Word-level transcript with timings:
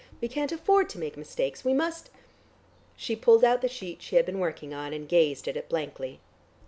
We 0.19 0.27
can't 0.27 0.51
afford 0.51 0.89
to 0.89 0.97
make 0.97 1.15
mistakes. 1.15 1.63
We 1.63 1.75
must" 1.75 2.09
She 2.95 3.15
pulled 3.15 3.43
out 3.43 3.61
the 3.61 3.67
sheet 3.67 4.01
she 4.01 4.15
had 4.15 4.25
been 4.25 4.39
working 4.39 4.73
on, 4.73 4.93
and 4.93 5.07
gazed 5.07 5.47
at 5.47 5.55
it 5.55 5.69
blankly. 5.69 6.19